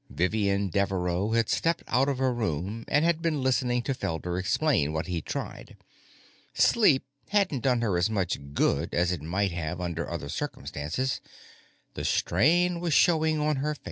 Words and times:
Vivian 0.09 0.69
Devereaux 0.69 1.29
had 1.33 1.47
stepped 1.47 1.83
out 1.87 2.09
of 2.09 2.17
her 2.17 2.33
room 2.33 2.85
and 2.87 3.05
had 3.05 3.21
been 3.21 3.43
listening 3.43 3.83
to 3.83 3.93
Felder 3.93 4.39
explain 4.39 4.93
what 4.93 5.05
he'd 5.05 5.27
tried. 5.27 5.77
Sleep 6.55 7.03
hadn't 7.29 7.61
done 7.61 7.81
her 7.81 7.99
as 7.99 8.09
much 8.09 8.39
good 8.55 8.95
as 8.95 9.11
it 9.11 9.21
might 9.21 9.51
have 9.51 9.79
under 9.79 10.09
other 10.09 10.27
circumstances; 10.27 11.21
the 11.93 12.03
strain 12.03 12.79
was 12.79 12.95
showing 12.95 13.39
on 13.39 13.57
her 13.57 13.75
face. 13.75 13.79